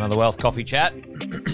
Another 0.00 0.16
Wealth 0.16 0.38
Coffee 0.38 0.64
Chat. 0.64 0.94
Good 1.20 1.44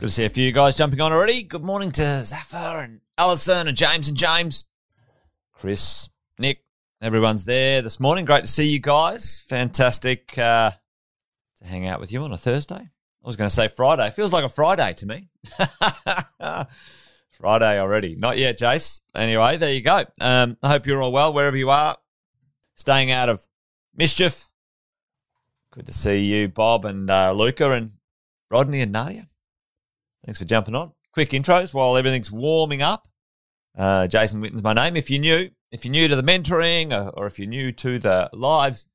to 0.00 0.08
see 0.08 0.24
a 0.24 0.28
few 0.28 0.50
guys 0.50 0.76
jumping 0.76 1.00
on 1.00 1.12
already. 1.12 1.44
Good 1.44 1.62
morning 1.62 1.92
to 1.92 2.24
Zafar 2.24 2.80
and 2.80 3.00
Alison 3.16 3.68
and 3.68 3.76
James 3.76 4.08
and 4.08 4.16
James, 4.16 4.64
Chris, 5.52 6.08
Nick. 6.40 6.64
Everyone's 7.00 7.44
there 7.44 7.82
this 7.82 8.00
morning. 8.00 8.24
Great 8.24 8.40
to 8.40 8.50
see 8.50 8.64
you 8.64 8.80
guys. 8.80 9.44
Fantastic 9.48 10.36
uh, 10.36 10.72
to 11.58 11.64
hang 11.64 11.86
out 11.86 12.00
with 12.00 12.10
you 12.10 12.20
on 12.22 12.32
a 12.32 12.36
Thursday. 12.36 12.74
I 12.74 12.88
was 13.22 13.36
going 13.36 13.48
to 13.48 13.54
say 13.54 13.68
Friday. 13.68 14.10
Feels 14.10 14.32
like 14.32 14.44
a 14.44 14.48
Friday 14.48 14.92
to 14.94 15.06
me. 15.06 15.28
Friday 17.30 17.78
already. 17.78 18.16
Not 18.16 18.38
yet, 18.38 18.58
Jace. 18.58 19.02
Anyway, 19.14 19.56
there 19.56 19.72
you 19.72 19.82
go. 19.82 20.02
Um, 20.20 20.56
I 20.64 20.70
hope 20.70 20.88
you're 20.88 21.00
all 21.00 21.12
well 21.12 21.32
wherever 21.32 21.56
you 21.56 21.70
are. 21.70 21.96
Staying 22.74 23.12
out 23.12 23.28
of 23.28 23.40
mischief. 23.94 24.48
Good 25.72 25.86
to 25.86 25.92
see 25.94 26.18
you, 26.18 26.48
Bob 26.48 26.84
and 26.84 27.08
uh, 27.08 27.32
Luca 27.32 27.70
and 27.70 27.92
Rodney 28.50 28.82
and 28.82 28.92
Nadia. 28.92 29.26
Thanks 30.26 30.38
for 30.38 30.44
jumping 30.44 30.74
on. 30.74 30.92
Quick 31.14 31.30
intros 31.30 31.72
while 31.72 31.96
everything's 31.96 32.30
warming 32.30 32.82
up. 32.82 33.08
Uh, 33.76 34.06
Jason 34.06 34.42
Witten's 34.42 34.62
my 34.62 34.74
name. 34.74 34.96
If 34.96 35.10
you're 35.10 35.20
new, 35.20 35.48
if 35.70 35.86
you're 35.86 35.92
new 35.92 36.08
to 36.08 36.16
the 36.16 36.22
mentoring 36.22 36.92
or, 36.92 37.08
or 37.16 37.26
if 37.26 37.38
you're 37.38 37.48
new 37.48 37.72
to 37.72 37.98
the 37.98 38.28
lives, 38.34 38.86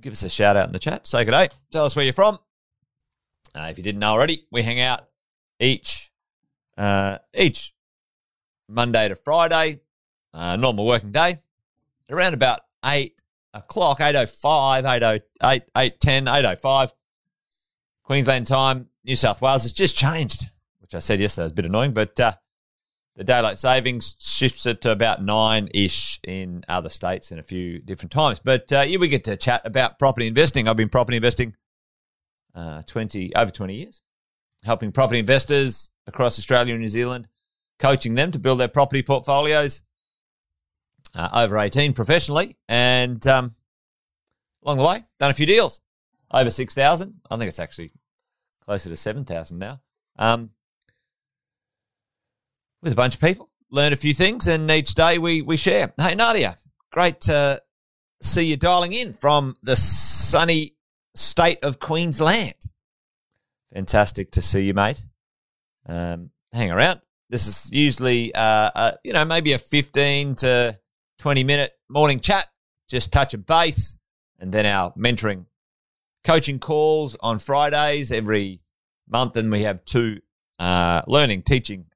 give 0.00 0.14
us 0.14 0.22
a 0.22 0.30
shout 0.30 0.56
out 0.56 0.68
in 0.68 0.72
the 0.72 0.78
chat. 0.78 1.06
Say 1.06 1.22
good 1.26 1.32
day. 1.32 1.50
Tell 1.70 1.84
us 1.84 1.94
where 1.94 2.06
you're 2.06 2.14
from. 2.14 2.38
Uh, 3.54 3.68
if 3.70 3.76
you 3.76 3.84
didn't 3.84 4.00
know 4.00 4.12
already, 4.12 4.46
we 4.50 4.62
hang 4.62 4.80
out 4.80 5.04
each 5.60 6.10
uh, 6.78 7.18
each 7.34 7.74
Monday 8.70 9.06
to 9.08 9.14
Friday, 9.14 9.80
uh, 10.32 10.56
normal 10.56 10.86
working 10.86 11.12
day, 11.12 11.40
around 12.08 12.32
about 12.32 12.60
eight 12.86 13.22
o'clock, 13.54 14.00
8.05, 14.00 14.82
8.08, 15.42 15.62
8.10, 15.74 16.58
8.05, 16.58 16.92
Queensland 18.02 18.46
time, 18.46 18.88
New 19.04 19.16
South 19.16 19.40
Wales. 19.40 19.64
It's 19.64 19.72
just 19.72 19.96
changed, 19.96 20.50
which 20.80 20.94
I 20.94 20.98
said 20.98 21.20
yesterday 21.20 21.44
was 21.44 21.52
a 21.52 21.54
bit 21.54 21.66
annoying, 21.66 21.92
but 21.92 22.18
uh, 22.20 22.32
the 23.16 23.24
daylight 23.24 23.58
savings 23.58 24.16
shifts 24.18 24.66
it 24.66 24.80
to 24.82 24.90
about 24.90 25.22
nine 25.22 25.68
ish 25.72 26.18
in 26.24 26.64
other 26.68 26.88
states 26.88 27.30
and 27.30 27.38
a 27.38 27.44
few 27.44 27.80
different 27.80 28.12
times. 28.12 28.40
But 28.44 28.72
uh, 28.72 28.82
here 28.82 28.98
we 28.98 29.08
get 29.08 29.24
to 29.24 29.36
chat 29.36 29.62
about 29.64 29.98
property 29.98 30.26
investing. 30.26 30.68
I've 30.68 30.76
been 30.76 30.88
property 30.88 31.16
investing 31.16 31.54
uh, 32.54 32.82
20 32.82 33.34
over 33.36 33.52
20 33.52 33.74
years, 33.74 34.02
helping 34.64 34.90
property 34.92 35.20
investors 35.20 35.90
across 36.06 36.38
Australia 36.38 36.74
and 36.74 36.82
New 36.82 36.88
Zealand, 36.88 37.28
coaching 37.78 38.16
them 38.16 38.32
to 38.32 38.38
build 38.38 38.58
their 38.58 38.68
property 38.68 39.02
portfolios 39.02 39.82
uh, 41.14 41.28
over 41.32 41.58
18 41.58 41.92
professionally. 41.92 42.56
And 42.68 43.24
um, 43.26 43.54
along 44.64 44.78
the 44.78 44.84
way, 44.84 45.04
done 45.18 45.30
a 45.30 45.34
few 45.34 45.46
deals 45.46 45.80
over 46.32 46.50
6,000. 46.50 47.20
I 47.30 47.36
think 47.36 47.48
it's 47.48 47.58
actually 47.58 47.92
closer 48.64 48.88
to 48.88 48.96
7,000 48.96 49.58
now. 49.58 49.80
Um, 50.18 50.50
with 52.82 52.92
a 52.92 52.96
bunch 52.96 53.14
of 53.14 53.20
people, 53.20 53.50
learned 53.70 53.94
a 53.94 53.96
few 53.96 54.14
things, 54.14 54.46
and 54.46 54.70
each 54.70 54.94
day 54.94 55.18
we, 55.18 55.42
we 55.42 55.56
share. 55.56 55.92
Hey, 55.98 56.14
Nadia, 56.14 56.56
great 56.92 57.20
to 57.22 57.62
see 58.22 58.46
you 58.46 58.56
dialing 58.56 58.92
in 58.92 59.12
from 59.12 59.56
the 59.62 59.76
sunny 59.76 60.74
state 61.14 61.64
of 61.64 61.78
Queensland. 61.78 62.54
Fantastic 63.72 64.32
to 64.32 64.42
see 64.42 64.62
you, 64.62 64.74
mate. 64.74 65.02
Um, 65.86 66.30
hang 66.52 66.70
around. 66.70 67.00
This 67.30 67.48
is 67.48 67.72
usually, 67.72 68.34
uh, 68.34 68.70
uh, 68.74 68.92
you 69.02 69.12
know, 69.12 69.24
maybe 69.24 69.52
a 69.52 69.58
15 69.58 70.36
to 70.36 70.78
20 71.18 71.44
minute 71.44 71.72
morning 71.88 72.20
chat, 72.20 72.46
just 72.88 73.12
touch 73.12 73.34
and 73.34 73.46
base, 73.46 73.96
and 74.38 74.52
then 74.52 74.66
our 74.66 74.92
mentoring 74.92 75.46
coaching 76.24 76.58
calls 76.58 77.16
on 77.20 77.38
Fridays 77.38 78.10
every 78.10 78.60
month. 79.08 79.36
And 79.36 79.50
we 79.50 79.62
have 79.62 79.84
two 79.84 80.20
uh, 80.58 81.02
learning, 81.06 81.42
teaching, 81.42 81.86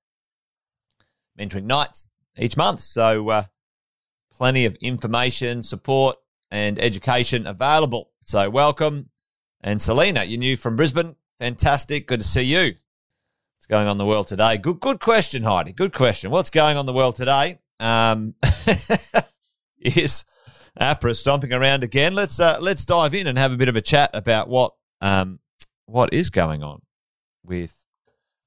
mentoring 1.39 1.65
nights 1.65 2.09
each 2.39 2.57
month. 2.57 2.81
So, 2.81 3.28
uh, 3.28 3.43
plenty 4.33 4.65
of 4.65 4.77
information, 4.77 5.62
support, 5.62 6.17
and 6.51 6.78
education 6.78 7.47
available. 7.47 8.11
So, 8.21 8.49
welcome. 8.51 9.11
And 9.61 9.83
Selena, 9.83 10.25
you're 10.25 10.39
new 10.39 10.57
from 10.57 10.77
Brisbane. 10.77 11.17
Fantastic. 11.39 12.07
Good 12.07 12.21
to 12.21 12.27
see 12.27 12.43
you. 12.43 12.75
What's 13.57 13.67
going 13.69 13.87
on 13.87 13.93
in 13.93 13.99
the 13.99 14.07
world 14.07 14.28
today? 14.28 14.57
Good, 14.57 14.81
good 14.81 15.01
question, 15.01 15.43
Heidi. 15.43 15.73
Good 15.73 15.93
question. 15.93 16.31
What's 16.31 16.51
going 16.51 16.77
on 16.77 16.83
in 16.83 16.87
the 16.87 16.93
world 16.93 17.17
today? 17.17 17.59
Um, 17.81 18.34
is 19.81 20.25
APRA 20.81 21.15
stomping 21.15 21.53
around 21.53 21.84
again? 21.84 22.15
Let's 22.15 22.41
uh, 22.41 22.59
let's 22.61 22.84
dive 22.84 23.15
in 23.15 23.27
and 23.27 23.39
have 23.39 23.53
a 23.53 23.56
bit 23.56 23.69
of 23.69 23.77
a 23.77 23.81
chat 23.81 24.11
about 24.15 24.49
what 24.49 24.75
um, 25.00 25.41
what 25.87 26.12
is 26.12 26.31
going 26.31 26.62
on 26.62 26.83
with 27.44 27.75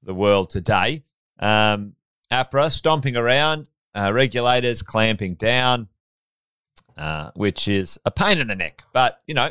the 0.02 0.14
world 0.14 0.50
today. 0.50 1.04
Um, 1.38 1.94
APRA 2.30 2.70
stomping 2.70 3.16
around, 3.16 3.68
uh, 3.94 4.12
regulators 4.14 4.82
clamping 4.82 5.34
down, 5.34 5.88
uh, 6.96 7.30
which 7.34 7.68
is 7.68 7.98
a 8.04 8.10
pain 8.10 8.38
in 8.38 8.48
the 8.48 8.56
neck. 8.56 8.82
But 8.92 9.20
you 9.26 9.34
know, 9.34 9.50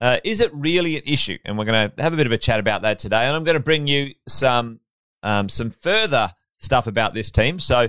uh, 0.00 0.18
is 0.24 0.40
it 0.40 0.52
really 0.54 0.96
an 0.96 1.02
issue? 1.06 1.38
And 1.44 1.56
we're 1.56 1.64
going 1.64 1.90
to 1.90 2.02
have 2.02 2.12
a 2.12 2.16
bit 2.16 2.26
of 2.26 2.32
a 2.32 2.38
chat 2.38 2.60
about 2.60 2.82
that 2.82 2.98
today. 2.98 3.24
And 3.24 3.36
I'm 3.36 3.44
going 3.44 3.56
to 3.56 3.62
bring 3.62 3.86
you 3.86 4.14
some 4.28 4.80
um, 5.22 5.48
some 5.48 5.70
further 5.70 6.34
stuff 6.58 6.86
about 6.86 7.14
this 7.14 7.30
team. 7.30 7.58
So 7.58 7.88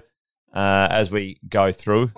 uh, 0.55 0.87
as 0.89 1.11
we 1.11 1.37
go 1.47 1.71
through 1.71 2.11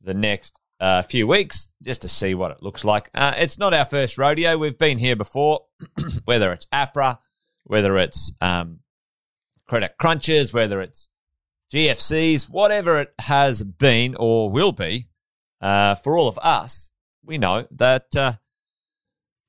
the 0.00 0.14
next 0.14 0.60
uh, 0.80 1.02
few 1.02 1.26
weeks, 1.26 1.70
just 1.82 2.02
to 2.02 2.08
see 2.08 2.34
what 2.34 2.50
it 2.50 2.62
looks 2.62 2.84
like. 2.84 3.10
Uh, 3.14 3.34
it's 3.36 3.58
not 3.58 3.74
our 3.74 3.84
first 3.84 4.16
rodeo. 4.16 4.56
We've 4.56 4.78
been 4.78 4.98
here 4.98 5.16
before, 5.16 5.66
whether 6.24 6.52
it's 6.52 6.66
APRA, 6.72 7.18
whether 7.64 7.96
it's 7.98 8.32
um, 8.40 8.80
credit 9.66 9.96
crunches, 9.98 10.52
whether 10.52 10.80
it's 10.80 11.08
GFCs, 11.72 12.50
whatever 12.50 13.00
it 13.00 13.12
has 13.20 13.62
been 13.62 14.14
or 14.16 14.50
will 14.50 14.72
be. 14.72 15.08
Uh, 15.60 15.94
for 15.94 16.18
all 16.18 16.28
of 16.28 16.38
us, 16.42 16.90
we 17.24 17.38
know 17.38 17.66
that 17.70 18.14
uh, 18.16 18.32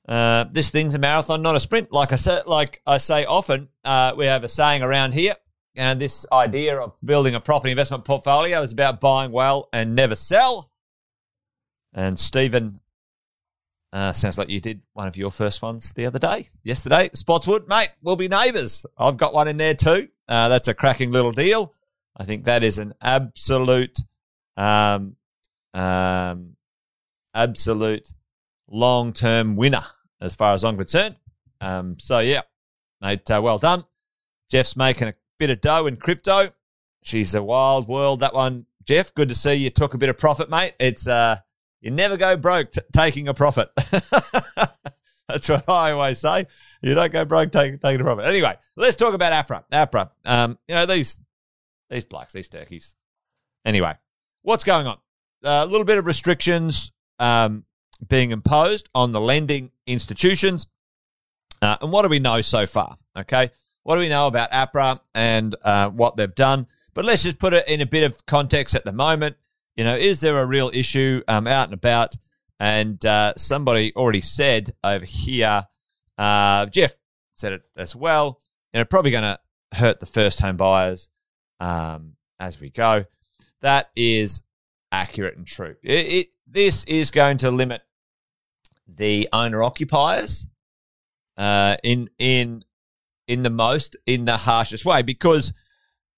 uh, 0.07 0.45
this 0.51 0.69
thing's 0.69 0.93
a 0.93 0.99
marathon, 0.99 1.41
not 1.41 1.55
a 1.55 1.59
sprint. 1.59 1.91
Like 1.91 2.11
I 2.11 2.17
said, 2.17 2.45
like 2.45 2.81
I 2.85 2.99
say 2.99 3.25
often, 3.25 3.69
uh, 3.83 4.13
we 4.15 4.25
have 4.25 4.43
a 4.43 4.49
saying 4.49 4.83
around 4.83 5.13
here, 5.13 5.35
and 5.75 5.99
this 5.99 6.25
idea 6.31 6.79
of 6.79 6.93
building 7.03 7.35
a 7.35 7.39
property 7.39 7.71
investment 7.71 8.05
portfolio 8.05 8.61
is 8.61 8.71
about 8.71 9.01
buying 9.01 9.31
well 9.31 9.69
and 9.73 9.95
never 9.95 10.15
sell. 10.15 10.71
And 11.93 12.17
Stephen, 12.17 12.79
uh, 13.91 14.11
sounds 14.11 14.37
like 14.37 14.49
you 14.49 14.59
did 14.59 14.81
one 14.93 15.07
of 15.07 15.15
your 15.15 15.31
first 15.31 15.61
ones 15.61 15.91
the 15.93 16.05
other 16.05 16.19
day, 16.19 16.49
yesterday. 16.63 17.09
Spotswood, 17.13 17.67
mate, 17.67 17.89
we'll 18.01 18.15
be 18.15 18.27
neighbours. 18.27 18.85
I've 18.97 19.17
got 19.17 19.33
one 19.33 19.47
in 19.47 19.57
there 19.57 19.75
too. 19.75 20.09
Uh, 20.27 20.49
that's 20.49 20.67
a 20.67 20.73
cracking 20.73 21.11
little 21.11 21.31
deal. 21.31 21.73
I 22.17 22.23
think 22.23 22.45
that 22.45 22.63
is 22.63 22.79
an 22.79 22.93
absolute, 23.01 23.99
um, 24.57 25.15
um, 25.73 26.55
absolute 27.33 28.13
long 28.67 29.13
term 29.13 29.55
winner 29.55 29.83
as 30.21 30.35
far 30.35 30.53
as 30.53 30.63
I'm 30.63 30.77
concerned. 30.77 31.15
Um, 31.61 31.97
so, 31.99 32.19
yeah, 32.19 32.41
mate, 33.01 33.29
uh, 33.29 33.41
well 33.43 33.57
done. 33.57 33.83
Jeff's 34.49 34.75
making 34.75 35.07
a 35.07 35.13
bit 35.43 35.49
of 35.49 35.59
dough 35.59 35.87
in 35.87 35.97
crypto. 35.97 36.53
She's 37.03 37.35
a 37.35 37.43
wild 37.43 37.89
world, 37.89 38.21
that 38.21 38.33
one. 38.33 38.65
Jeff, 38.85 39.13
good 39.13 39.27
to 39.27 39.35
see 39.35 39.55
you 39.55 39.69
took 39.69 39.93
a 39.93 39.97
bit 39.97 40.07
of 40.07 40.17
profit, 40.17 40.49
mate. 40.49 40.73
It's 40.79 41.05
uh, 41.05 41.37
you 41.81 41.91
never 41.91 42.15
go 42.15 42.37
broke 42.37 42.71
t- 42.71 42.79
taking 42.93 43.27
a 43.27 43.33
profit. 43.33 43.69
That's 45.27 45.49
what 45.49 45.67
I 45.67 45.91
always 45.91 46.19
say. 46.19 46.47
You 46.81 46.95
don't 46.95 47.11
go 47.11 47.25
broke 47.25 47.51
taking, 47.51 47.77
taking 47.77 47.99
a 47.99 48.03
profit. 48.05 48.23
Anyway, 48.23 48.55
let's 48.77 48.95
talk 48.95 49.13
about 49.13 49.33
APRA. 49.33 49.65
APRA. 49.69 50.11
Um, 50.23 50.57
you 50.69 50.75
know, 50.75 50.85
these 50.85 51.21
these 51.89 52.05
blacks, 52.05 52.31
these 52.31 52.47
turkeys. 52.47 52.93
Anyway, 53.65 53.93
what's 54.43 54.63
going 54.63 54.87
on? 54.87 54.97
A 55.43 55.65
little 55.65 55.83
bit 55.83 55.97
of 55.97 56.05
restrictions 56.05 56.93
um, 57.19 57.65
being 58.07 58.31
imposed 58.31 58.87
on 58.95 59.11
the 59.11 59.19
lending 59.19 59.71
institutions. 59.87 60.67
Uh, 61.61 61.75
and 61.81 61.91
what 61.91 62.03
do 62.03 62.07
we 62.07 62.19
know 62.19 62.39
so 62.39 62.65
far? 62.65 62.97
Okay. 63.17 63.51
What 63.83 63.95
do 63.95 64.01
we 64.01 64.09
know 64.09 64.27
about 64.27 64.51
APRA 64.51 64.99
and 65.13 65.55
uh, 65.63 65.89
what 65.89 66.15
they've 66.15 66.33
done? 66.33 66.67
But 66.93 67.05
let's 67.05 67.23
just 67.23 67.39
put 67.39 67.53
it 67.53 67.67
in 67.67 67.81
a 67.81 67.85
bit 67.85 68.03
of 68.03 68.25
context 68.25 68.75
at 68.75 68.85
the 68.85 68.91
moment. 68.91 69.35
You 69.75 69.83
know, 69.83 69.95
is 69.95 70.21
there 70.21 70.39
a 70.39 70.45
real 70.45 70.71
issue 70.73 71.21
um, 71.27 71.47
out 71.47 71.65
and 71.65 71.73
about? 71.73 72.15
And 72.59 73.03
uh, 73.05 73.33
somebody 73.35 73.93
already 73.95 74.21
said 74.21 74.73
over 74.83 75.03
here, 75.03 75.65
uh, 76.17 76.67
Jeff 76.67 76.93
said 77.33 77.53
it 77.53 77.63
as 77.75 77.95
well, 77.95 78.39
and 78.73 78.81
it's 78.81 78.89
probably 78.89 79.11
going 79.11 79.23
to 79.23 79.39
hurt 79.73 79.99
the 79.99 80.05
first 80.05 80.39
home 80.39 80.55
buyers 80.55 81.09
um, 81.59 82.13
as 82.39 82.59
we 82.59 82.69
go. 82.69 83.05
That 83.61 83.89
is 83.95 84.43
accurate 84.91 85.35
and 85.35 85.47
true. 85.47 85.75
It, 85.81 86.05
it, 86.05 86.27
this 86.47 86.83
is 86.85 87.11
going 87.11 87.37
to 87.39 87.49
limit 87.49 87.81
the 88.87 89.27
owner 89.33 89.63
occupiers 89.63 90.47
uh, 91.37 91.77
in 91.83 92.09
in 92.19 92.63
in 93.27 93.43
the 93.43 93.49
most 93.49 93.95
in 94.05 94.25
the 94.25 94.37
harshest 94.37 94.85
way 94.85 95.01
because 95.01 95.53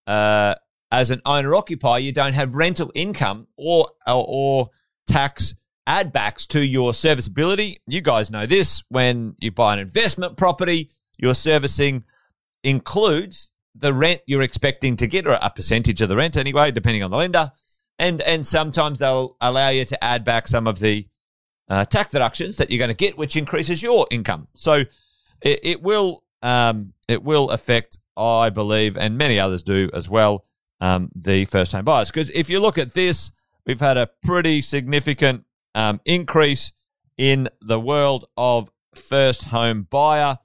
uh, 0.07 0.55
as 0.91 1.11
an 1.11 1.21
owner 1.25 1.55
occupier 1.55 1.99
you 1.99 2.11
don't 2.11 2.33
have 2.33 2.55
rental 2.55 2.91
income 2.95 3.47
or 3.57 3.87
or, 4.07 4.25
or 4.27 4.69
tax 5.07 5.55
add 5.87 6.11
backs 6.11 6.45
to 6.47 6.65
your 6.65 6.93
serviceability. 6.93 7.81
You 7.87 8.01
guys 8.01 8.31
know 8.31 8.45
this 8.45 8.83
when 8.89 9.35
you 9.39 9.51
buy 9.51 9.73
an 9.73 9.79
investment 9.79 10.37
property, 10.37 10.91
your 11.17 11.35
servicing 11.35 12.03
includes 12.63 13.51
the 13.75 13.93
rent 13.93 14.21
you're 14.25 14.41
expecting 14.41 14.95
to 14.97 15.07
get, 15.07 15.27
or 15.27 15.37
a 15.41 15.49
percentage 15.49 16.01
of 16.01 16.09
the 16.09 16.15
rent 16.15 16.37
anyway, 16.37 16.71
depending 16.71 17.03
on 17.03 17.11
the 17.11 17.17
lender. 17.17 17.51
And 17.99 18.21
and 18.21 18.45
sometimes 18.45 18.99
they'll 18.99 19.37
allow 19.39 19.69
you 19.69 19.85
to 19.85 20.03
add 20.03 20.23
back 20.23 20.47
some 20.47 20.67
of 20.67 20.79
the 20.79 21.07
uh, 21.69 21.85
tax 21.85 22.11
deductions 22.11 22.57
that 22.57 22.69
you're 22.69 22.79
going 22.79 22.89
to 22.89 22.95
get, 22.95 23.17
which 23.17 23.37
increases 23.37 23.81
your 23.81 24.07
income. 24.11 24.47
So 24.53 24.83
it, 25.41 25.59
it 25.63 25.81
will 25.81 26.23
um, 26.45 26.93
it 27.07 27.23
will 27.23 27.49
affect, 27.49 27.99
I 28.15 28.51
believe, 28.51 28.95
and 28.97 29.17
many 29.17 29.39
others 29.39 29.63
do 29.63 29.89
as 29.93 30.07
well, 30.07 30.45
um, 30.79 31.09
the 31.15 31.45
first 31.45 31.71
home 31.71 31.85
buyers. 31.85 32.11
Because 32.11 32.29
if 32.29 32.51
you 32.51 32.59
look 32.59 32.77
at 32.77 32.93
this, 32.93 33.31
we've 33.65 33.79
had 33.79 33.97
a 33.97 34.11
pretty 34.23 34.61
significant 34.61 35.43
um, 35.73 35.99
increase 36.05 36.71
in 37.17 37.49
the 37.61 37.79
world 37.79 38.25
of 38.37 38.69
first 38.93 39.45
home 39.45 39.87
buyer 39.89 40.37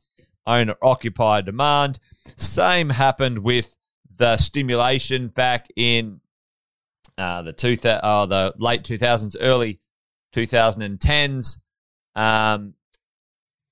owner 0.47 0.75
occupier 0.81 1.43
demand. 1.43 1.99
Same 2.37 2.89
happened 2.89 3.41
with 3.41 3.77
the 4.17 4.39
stimulation 4.39 5.29
back 5.29 5.67
in 5.77 6.23
uh, 7.19 7.43
the 7.43 7.53
two 7.53 7.77
th- 7.77 8.01
uh, 8.03 8.25
the 8.25 8.55
late 8.57 8.85
2000s, 8.85 9.37
early 9.39 9.81
2010s, 10.35 11.59
um, 12.15 12.73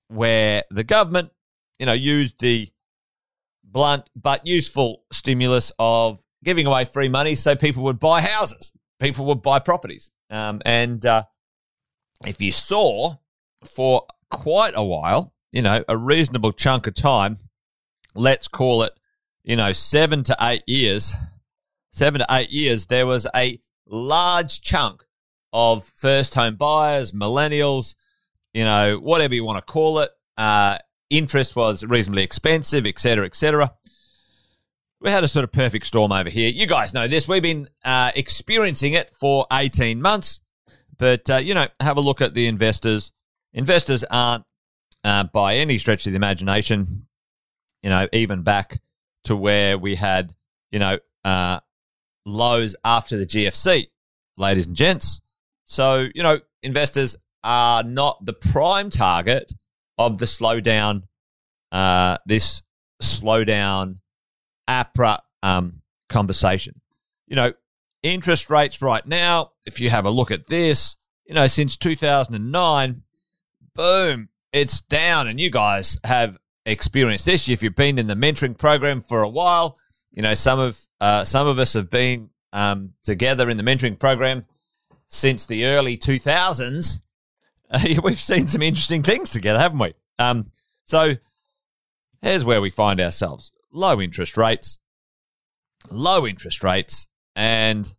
where 0.09 0.65
the 0.71 0.85
government, 0.85 1.31
you 1.79 1.87
know, 1.87 1.93
used 1.93 2.41
the 2.41 2.69
blunt 3.65 4.09
but 4.17 4.47
useful 4.47 5.03
stimulus 5.13 5.73
of 5.79 6.23
giving 6.45 6.67
away 6.67 6.85
free 6.85 7.09
money 7.09 7.35
so 7.35 7.55
people 7.55 7.83
would 7.85 7.99
buy 7.99 8.21
houses, 8.21 8.73
people 8.99 9.27
would 9.27 9.43
buy 9.43 9.59
properties, 9.59 10.11
um, 10.31 10.61
and 10.65 11.05
uh, 11.05 11.25
if 12.27 12.41
you 12.41 12.53
saw 12.53 13.17
for 13.65 14.07
quite 14.31 14.75
a 14.75 14.85
while, 14.85 15.33
you 15.53 15.63
know, 15.63 15.85
a 15.89 15.97
reasonable 15.97 16.53
chunk 16.53 16.87
of 16.87 16.95
time, 16.95 17.37
let's 18.15 18.49
call 18.49 18.83
it, 18.83 18.93
you 19.45 19.57
know, 19.57 19.73
seven 19.73 20.23
to 20.25 20.37
eight 20.41 20.63
years, 20.67 21.15
seven 21.93 22.21
to 22.21 22.27
eight 22.31 22.51
years, 22.51 22.87
there 22.87 23.07
was 23.07 23.27
a 23.35 23.61
large 23.87 24.61
chunk 24.61 25.05
of 25.53 25.85
first 25.85 26.35
home 26.35 26.57
buyers, 26.57 27.13
millennials, 27.13 27.95
you 28.53 28.65
know, 28.65 28.99
whatever 28.99 29.35
you 29.35 29.45
want 29.45 29.65
to 29.65 29.73
call 29.73 30.01
it. 30.01 30.11
Uh, 30.37 30.79
interest 31.11 31.57
was 31.57 31.85
reasonably 31.85 32.23
expensive, 32.23 32.87
etc., 32.87 33.27
etc. 33.27 33.73
We 35.01 35.11
had 35.11 35.25
a 35.25 35.29
sort 35.29 35.45
of 35.45 35.53
perfect 35.53 35.87
storm 35.87 36.13
over 36.13 36.29
here. 36.29 36.49
You 36.49 36.67
guys 36.67 36.93
know 36.93 37.07
this. 37.07 37.29
We've 37.29 37.43
been 37.43 37.69
uh, 37.85 38.11
experiencing 38.17 38.95
it 38.95 39.11
for 39.21 39.47
18 39.53 40.03
months. 40.03 40.41
But, 40.99 41.31
uh, 41.31 41.37
you 41.37 41.55
know, 41.55 41.69
have 41.81 41.97
a 41.97 42.01
look 42.01 42.21
at 42.21 42.35
the 42.35 42.47
investors. 42.49 43.13
Investors 43.53 44.05
aren't, 44.11 44.45
uh, 45.05 45.25
by 45.25 45.57
any 45.57 45.79
stretch 45.79 46.07
of 46.07 46.13
the 46.13 46.17
imagination, 46.17 47.07
you 47.83 47.91
know, 47.91 48.09
even 48.13 48.43
back 48.43 48.81
to 49.25 49.37
where 49.37 49.79
we 49.79 49.95
had, 49.95 50.35
you 50.73 50.81
know, 50.81 50.99
uh, 51.25 51.61
lows 52.27 52.75
after 52.85 53.17
the 53.17 53.27
GFC, 53.27 53.87
ladies 54.37 54.67
and 54.67 54.75
gents. 54.75 55.21
So, 55.65 56.09
you 56.15 56.23
know, 56.23 56.41
investors 56.63 57.17
are 57.45 57.85
not 57.85 58.25
the 58.25 58.33
prime 58.33 58.91
target 58.91 59.53
of 59.99 60.19
the 60.19 60.27
slowdown, 60.27 61.03
uh, 61.73 62.19
this 62.27 62.63
slowdown 63.03 63.97
APRA 64.69 65.19
um, 65.43 65.83
conversation. 66.09 66.81
You 67.27 67.37
know, 67.37 67.53
interest 68.03 68.51
rates 68.51 68.81
right 68.81 69.07
now, 69.07 69.53
if 69.67 69.81
you 69.81 69.91
have 69.91 70.05
a 70.05 70.11
look 70.11 70.31
at 70.31 70.47
this, 70.47 70.97
you 71.27 71.35
know, 71.35 71.47
since 71.47 71.77
2009, 71.77 73.03
boom, 73.75 74.29
it's 74.53 74.81
down. 74.81 75.29
And 75.29 75.39
you 75.39 75.51
guys 75.51 75.99
have 76.05 76.39
experienced 76.65 77.27
this. 77.27 77.49
If 77.49 77.63
you've 77.63 77.75
been 77.75 77.99
in 77.99 78.07
the 78.07 78.15
mentoring 78.15 78.57
program 78.57 79.03
for 79.03 79.23
a 79.23 79.29
while, 79.29 79.79
you 80.11 80.23
know, 80.23 80.35
some 80.35 80.59
of 80.59 80.81
uh, 81.01 81.25
some 81.25 81.47
of 81.47 81.59
us 81.59 81.75
have 81.75 81.91
been 81.91 82.31
um, 82.53 82.95
together 83.05 83.51
in 83.51 83.57
the 83.57 83.63
mentoring 83.63 83.99
program 83.99 84.47
since 85.09 85.47
the 85.47 85.67
early 85.67 85.97
2000s. 85.97 87.03
We've 88.03 88.19
seen 88.19 88.49
some 88.49 88.63
interesting 88.63 89.03
things 89.03 89.31
together, 89.31 89.59
haven't 89.59 89.79
we? 89.79 89.95
Um, 90.19 90.51
so 90.85 91.15
here's 92.23 92.45
where 92.45 92.61
we 92.61 92.71
find 92.71 93.01
ourselves 93.01 93.53
low 93.73 94.01
interest 94.01 94.37
rates, 94.37 94.79
low 95.91 96.27
interest 96.27 96.65
rates, 96.65 97.09
and 97.37 97.93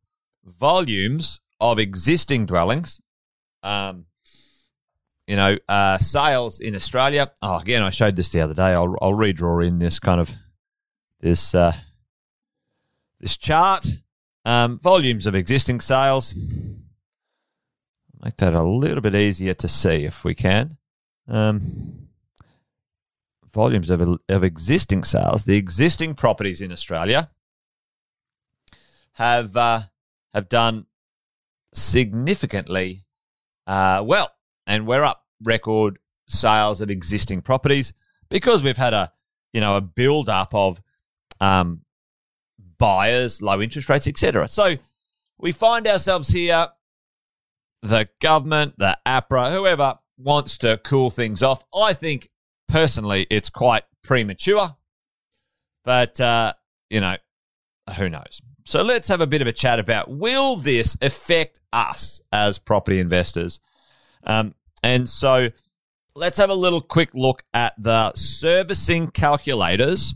volumes 0.44 1.40
of 1.62 1.80
existing 1.80 2.46
dwellings. 2.46 3.02
Um, 3.62 4.06
you 5.28 5.36
know, 5.36 5.58
uh, 5.68 5.98
sales 6.00 6.60
in 6.60 6.76
Australia. 6.76 7.32
Oh, 7.44 7.58
again, 7.58 7.84
I 7.84 7.92
showed 7.92 8.16
this 8.16 8.30
the 8.30 8.42
other 8.42 8.56
day. 8.56 8.74
I'll, 8.74 8.96
I'll 9.00 9.14
redraw 9.14 9.66
in 9.66 9.78
this 9.78 10.00
kind 10.00 10.20
of 10.20 10.34
this 11.20 11.54
uh, 11.54 11.76
this 13.20 13.38
chart. 13.38 13.86
Um, 14.46 14.80
volumes 14.80 15.28
of 15.28 15.36
existing 15.36 15.82
sales. 15.82 16.34
Make 18.24 18.38
that 18.38 18.54
a 18.54 18.64
little 18.64 19.02
bit 19.02 19.16
easier 19.16 19.54
to 19.54 19.68
see 19.68 20.06
if 20.06 20.24
we 20.24 20.36
can. 20.36 20.78
Um, 21.28 22.08
volumes 23.52 23.90
of, 23.90 24.20
of 24.28 24.44
existing 24.44 25.04
sales. 25.04 25.46
The 25.46 25.58
existing 25.58 26.16
properties 26.16 26.62
in 26.62 26.72
Australia 26.72 27.30
have 29.14 29.56
uh, 29.56 29.82
have 30.34 30.50
done 30.50 30.86
significantly 31.74 33.06
uh, 33.68 34.04
well, 34.04 34.32
and 34.66 34.88
we're 34.88 35.04
up 35.04 35.26
record 35.44 36.00
sales 36.28 36.82
of 36.82 36.90
existing 36.90 37.42
properties 37.42 37.94
because 38.30 38.64
we've 38.64 38.78
had 38.78 38.94
a 38.94 39.12
you 39.54 39.62
know 39.62 39.78
a 39.78 39.82
build 39.82 40.28
up 40.28 40.54
of 40.56 40.82
um, 41.40 41.82
buyers, 42.80 43.42
low 43.42 43.62
interest 43.62 43.88
rates, 43.88 44.08
etc. 44.08 44.48
So 44.48 44.76
we 45.38 45.52
find 45.52 45.88
ourselves 45.88 46.30
here. 46.30 46.68
The 47.82 48.10
government, 48.22 48.76
the 48.78 48.98
APRA, 49.06 49.54
whoever 49.54 50.00
wants 50.18 50.58
to 50.60 50.80
cool 50.84 51.10
things 51.10 51.42
off. 51.42 51.64
I 51.74 51.94
think 51.94 52.30
personally 52.68 53.26
it's 53.30 53.50
quite 53.50 53.84
premature, 54.04 54.76
but 55.84 56.20
uh, 56.20 56.54
you 56.90 57.00
know 57.00 57.16
who 57.98 58.10
knows. 58.10 58.42
So 58.66 58.84
let's 58.84 59.08
have 59.08 59.22
a 59.22 59.28
bit 59.28 59.42
of 59.42 59.48
a 59.48 59.54
chat 59.54 59.80
about 59.80 60.10
will 60.12 60.56
this 60.56 60.98
affect 61.02 61.60
us 61.74 62.22
as 62.32 62.60
property 62.60 63.00
investors? 63.00 63.60
Um, 64.24 64.54
and 64.84 65.10
so 65.10 65.50
let's 66.16 66.38
have 66.38 66.50
a 66.50 66.56
little 66.56 66.82
quick 66.82 67.10
look 67.14 67.44
at 67.54 67.74
the 67.78 68.14
servicing 68.14 69.10
calculators 69.10 70.14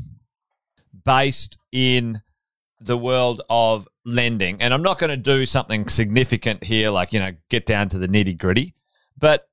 based 1.03 1.57
in 1.71 2.21
the 2.83 2.97
world 2.97 3.41
of 3.49 3.87
lending. 4.05 4.61
And 4.61 4.73
I'm 4.73 4.83
not 4.83 4.99
going 4.99 5.09
to 5.09 5.17
do 5.17 5.45
something 5.45 5.87
significant 5.87 6.63
here, 6.63 6.89
like, 6.89 7.13
you 7.13 7.19
know, 7.19 7.31
get 7.49 7.65
down 7.65 7.89
to 7.89 7.97
the 7.97 8.07
nitty 8.07 8.37
gritty. 8.37 8.73
But 9.17 9.47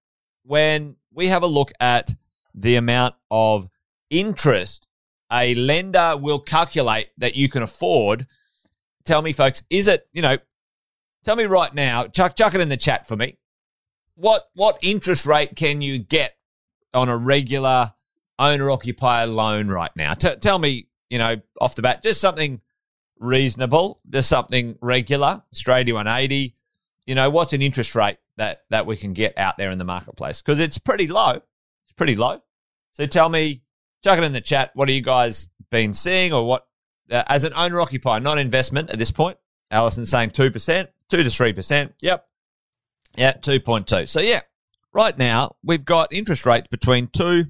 when 0.44 0.96
we 1.12 1.28
have 1.28 1.42
a 1.42 1.46
look 1.46 1.72
at 1.80 2.14
the 2.54 2.76
amount 2.76 3.14
of 3.30 3.68
interest 4.10 4.86
a 5.32 5.54
lender 5.54 6.16
will 6.16 6.40
calculate 6.40 7.10
that 7.18 7.36
you 7.36 7.48
can 7.48 7.62
afford 7.62 8.26
tell 9.04 9.22
me, 9.22 9.32
folks, 9.32 9.62
is 9.70 9.88
it, 9.88 10.06
you 10.12 10.22
know, 10.22 10.36
tell 11.24 11.36
me 11.36 11.44
right 11.44 11.72
now, 11.72 12.06
chuck, 12.06 12.36
chuck 12.36 12.54
it 12.54 12.60
in 12.60 12.68
the 12.68 12.76
chat 12.76 13.06
for 13.08 13.16
me. 13.16 13.38
What, 14.14 14.48
what 14.54 14.78
interest 14.82 15.26
rate 15.26 15.56
can 15.56 15.80
you 15.80 15.98
get 15.98 16.36
on 16.92 17.08
a 17.08 17.16
regular 17.16 17.92
owner 18.38 18.70
occupier 18.70 19.26
loan 19.26 19.68
right 19.68 19.90
now? 19.96 20.14
T- 20.14 20.36
tell 20.36 20.58
me, 20.58 20.88
you 21.08 21.18
know, 21.18 21.36
off 21.60 21.74
the 21.74 21.82
bat, 21.82 22.02
just 22.02 22.20
something 22.20 22.60
reasonable, 23.20 24.00
just 24.10 24.28
something 24.28 24.76
regular, 24.80 25.42
Australia 25.52 25.94
180. 25.94 26.56
You 27.06 27.14
know, 27.14 27.30
what's 27.30 27.52
an 27.52 27.62
interest 27.62 27.94
rate 27.94 28.18
that, 28.36 28.62
that 28.70 28.86
we 28.86 28.96
can 28.96 29.12
get 29.12 29.38
out 29.38 29.56
there 29.56 29.70
in 29.70 29.78
the 29.78 29.84
marketplace? 29.84 30.42
Because 30.42 30.58
it's 30.58 30.78
pretty 30.78 31.06
low. 31.06 31.32
It's 31.84 31.92
pretty 31.96 32.16
low. 32.16 32.42
So 32.92 33.06
tell 33.06 33.28
me, 33.28 33.62
chuck 34.02 34.18
it 34.18 34.24
in 34.24 34.32
the 34.32 34.40
chat. 34.40 34.72
What 34.74 34.88
have 34.88 34.94
you 34.96 35.02
guys 35.02 35.50
been 35.70 35.94
seeing 35.94 36.32
or 36.32 36.46
what 36.46 36.66
uh, 37.10 37.24
as 37.26 37.44
an 37.44 37.52
owner 37.54 37.80
occupier, 37.80 38.20
not 38.20 38.38
investment 38.38 38.90
at 38.90 38.98
this 38.98 39.10
point. 39.10 39.38
Alison 39.70 40.06
saying 40.06 40.30
2%, 40.30 40.88
2 41.10 41.16
to 41.16 41.22
3%. 41.22 41.92
Yep. 42.00 42.26
Yeah, 43.16 43.32
2.2. 43.32 44.08
So, 44.08 44.20
yeah, 44.20 44.40
right 44.92 45.16
now 45.16 45.56
we've 45.62 45.84
got 45.84 46.12
interest 46.12 46.46
rates 46.46 46.68
between 46.68 47.08
2 47.08 47.44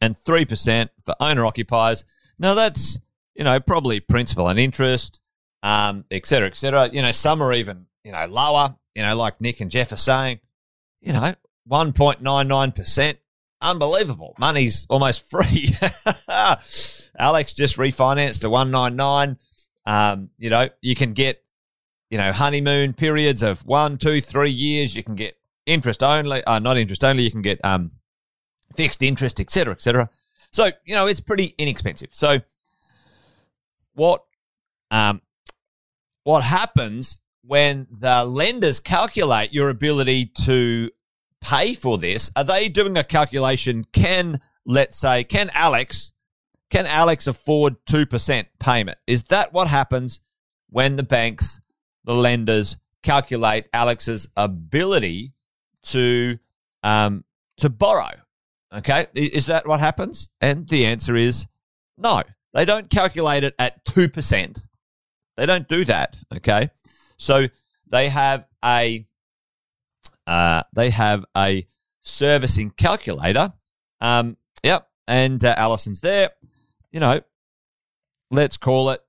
and 0.00 0.16
3% 0.16 0.88
for 1.02 1.14
owner 1.20 1.44
occupiers. 1.44 2.04
Now, 2.38 2.54
that's, 2.54 3.00
you 3.36 3.44
know, 3.44 3.58
probably 3.60 4.00
principal 4.00 4.48
and 4.48 4.58
interest, 4.58 5.20
um, 5.62 6.04
et 6.10 6.26
cetera, 6.26 6.48
et 6.48 6.56
cetera. 6.56 6.88
You 6.88 7.02
know, 7.02 7.12
some 7.12 7.42
are 7.42 7.52
even, 7.52 7.86
you 8.04 8.12
know, 8.12 8.26
lower, 8.26 8.76
you 8.94 9.02
know, 9.02 9.16
like 9.16 9.40
Nick 9.40 9.60
and 9.60 9.70
Jeff 9.70 9.92
are 9.92 9.96
saying, 9.96 10.40
you 11.00 11.12
know, 11.12 11.34
1.99%. 11.70 13.16
Unbelievable. 13.62 14.34
Money's 14.38 14.86
almost 14.88 15.30
free. 15.30 15.70
Alex 17.18 17.54
just 17.54 17.76
refinanced 17.78 18.42
to 18.42 18.50
199. 18.50 19.38
Um, 19.86 20.30
you 20.38 20.50
know, 20.50 20.68
you 20.82 20.94
can 20.94 21.12
get 21.12 21.42
you 22.10 22.18
know, 22.18 22.32
honeymoon 22.32 22.92
periods 22.92 23.42
of 23.42 23.64
one, 23.66 23.98
two, 23.98 24.20
three 24.20 24.50
years. 24.50 24.94
You 24.94 25.02
can 25.02 25.14
get 25.14 25.36
interest 25.64 26.02
only, 26.02 26.44
uh, 26.44 26.58
not 26.58 26.76
interest 26.76 27.04
only. 27.04 27.24
You 27.24 27.30
can 27.30 27.42
get 27.42 27.62
um, 27.64 27.90
fixed 28.76 29.02
interest, 29.02 29.40
etc., 29.40 29.74
etc. 29.74 30.10
So 30.52 30.70
you 30.84 30.94
know, 30.94 31.06
it's 31.06 31.20
pretty 31.20 31.54
inexpensive. 31.58 32.10
So 32.12 32.38
what 33.96 34.22
um, 34.90 35.20
what 36.22 36.44
happens 36.44 37.18
when 37.42 37.86
the 37.90 38.24
lenders 38.24 38.80
calculate 38.80 39.52
your 39.52 39.68
ability 39.70 40.26
to 40.26 40.90
pay 41.40 41.74
for 41.74 41.98
this? 41.98 42.30
Are 42.36 42.44
they 42.44 42.68
doing 42.68 42.96
a 42.96 43.04
calculation? 43.04 43.84
Can 43.92 44.40
let's 44.64 44.96
say, 44.96 45.24
can 45.24 45.50
Alex 45.54 46.12
can 46.70 46.86
Alex 46.86 47.26
afford 47.26 47.76
two 47.86 48.06
percent 48.06 48.48
payment? 48.60 48.98
Is 49.06 49.24
that 49.24 49.52
what 49.52 49.68
happens 49.68 50.20
when 50.68 50.96
the 50.96 51.02
banks, 51.02 51.60
the 52.04 52.14
lenders, 52.14 52.76
calculate 53.02 53.68
Alex's 53.72 54.28
ability 54.36 55.32
to 55.84 56.38
um, 56.82 57.24
to 57.58 57.70
borrow? 57.70 58.10
Okay, 58.74 59.06
is 59.14 59.46
that 59.46 59.66
what 59.66 59.80
happens? 59.80 60.28
And 60.40 60.68
the 60.68 60.86
answer 60.86 61.14
is 61.14 61.46
no. 61.96 62.22
They 62.56 62.64
don't 62.64 62.88
calculate 62.88 63.44
it 63.44 63.54
at 63.58 63.84
two 63.84 64.08
percent. 64.08 64.60
They 65.36 65.44
don't 65.44 65.68
do 65.68 65.84
that. 65.84 66.16
Okay, 66.36 66.70
so 67.18 67.48
they 67.90 68.08
have 68.08 68.46
a 68.64 69.06
uh, 70.26 70.62
they 70.74 70.88
have 70.88 71.26
a 71.36 71.66
servicing 72.00 72.70
calculator. 72.70 73.52
Um, 74.00 74.38
yep, 74.62 74.88
and 75.06 75.44
uh, 75.44 75.54
Allison's 75.58 76.00
there. 76.00 76.30
You 76.90 77.00
know, 77.00 77.20
let's 78.30 78.56
call 78.56 78.88
it 78.88 79.02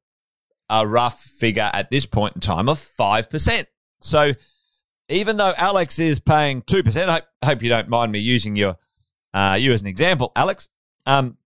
a 0.70 0.86
rough 0.86 1.22
figure 1.22 1.72
at 1.72 1.90
this 1.90 2.06
point 2.06 2.36
in 2.36 2.42
time 2.42 2.68
of 2.68 2.78
five 2.78 3.30
percent. 3.30 3.70
So 4.02 4.34
even 5.08 5.38
though 5.38 5.54
Alex 5.56 6.00
is 6.00 6.20
paying 6.20 6.64
two 6.64 6.84
percent, 6.84 7.10
I 7.10 7.22
hope 7.46 7.64
you 7.64 7.70
don't 7.70 7.88
mind 7.88 8.12
me 8.12 8.20
using 8.20 8.58
your 8.58 8.76
uh, 9.34 9.58
you 9.58 9.72
as 9.72 9.82
an 9.82 9.88
example, 9.88 10.34
Alex. 10.36 10.68
Um, 11.06 11.38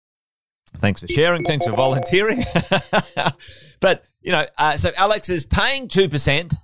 thanks 0.76 1.00
for 1.00 1.08
sharing. 1.08 1.44
Thanks 1.44 1.66
for 1.66 1.72
volunteering. 1.72 2.44
but 3.80 4.04
you 4.22 4.32
know, 4.32 4.46
uh, 4.58 4.76
so 4.76 4.90
Alex 4.96 5.28
is 5.28 5.44
paying 5.44 5.88
two 5.88 6.08
percent. 6.08 6.54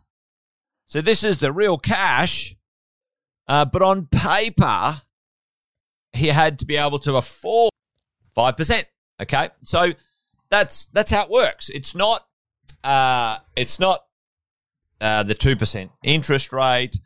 So 0.87 1.01
this 1.01 1.25
is 1.25 1.39
the 1.39 1.53
real 1.53 1.79
cash. 1.79 2.55
Uh, 3.49 3.65
but 3.65 3.83
on 3.83 4.07
paper, 4.07 5.03
he 6.13 6.29
had 6.29 6.59
to 6.61 6.67
be 6.67 6.77
able 6.77 6.99
to 7.01 7.17
afford 7.17 7.71
five 8.35 8.57
percent. 8.57 8.87
Okay, 9.21 9.51
so 9.63 9.93
that's 10.51 10.87
that's 10.87 11.11
how 11.11 11.25
it 11.25 11.31
works. 11.31 11.69
It's 11.69 11.95
not 11.95 12.27
uh, 12.85 13.39
it's 13.57 13.81
not 13.81 14.05
uh, 15.01 15.23
the 15.23 15.35
two 15.35 15.57
percent 15.57 15.91
interest 16.03 16.53
rate. 16.53 16.99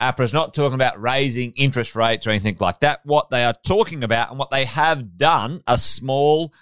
APRA's 0.00 0.34
not 0.34 0.54
talking 0.54 0.74
about 0.74 1.00
raising 1.00 1.52
interest 1.52 1.94
rates 1.94 2.26
or 2.26 2.30
anything 2.30 2.56
like 2.60 2.80
that. 2.80 3.00
What 3.04 3.30
they 3.30 3.44
are 3.44 3.54
talking 3.66 4.04
about 4.04 4.30
and 4.30 4.38
what 4.38 4.50
they 4.50 4.64
have 4.66 5.16
done, 5.16 5.62
a 5.66 5.78
small 5.78 6.52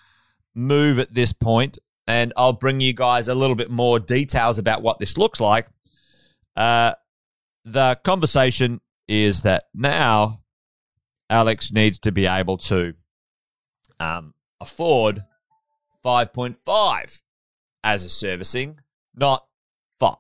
move 0.55 0.99
at 0.99 1.13
this 1.13 1.33
point, 1.33 1.79
and 2.07 2.33
I'll 2.37 2.53
bring 2.53 2.81
you 2.81 2.93
guys 2.93 3.29
a 3.29 3.35
little 3.35 3.57
bit 3.57 3.71
more 3.71 3.99
details 3.99 4.59
about 4.59 4.83
what 4.83 4.99
this 4.99 5.17
looks 5.17 5.41
like. 5.41 5.67
Uh, 6.57 6.95
the 7.65 7.99
conversation 8.05 8.81
is 9.09 9.43
that 9.43 9.65
now 9.75 10.41
Alex 11.29 11.73
needs 11.73 11.99
to 12.01 12.13
be 12.13 12.27
able 12.27 12.59
to 12.59 12.95
um, 13.99 14.35
afford 14.61 15.25
5.5 16.05 17.23
as 17.83 18.05
a 18.05 18.09
servicing, 18.09 18.79
not 19.15 19.45
5. 19.99 20.17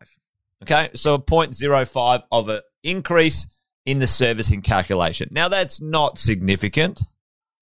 Okay, 0.62 0.88
so 0.94 1.14
a 1.14 1.20
0.05 1.20 2.22
of 2.32 2.48
an 2.48 2.60
increase 2.84 3.48
in 3.84 3.98
the 3.98 4.06
servicing 4.06 4.62
calculation. 4.62 5.28
Now, 5.32 5.48
that's 5.48 5.80
not 5.80 6.18
significant, 6.18 7.02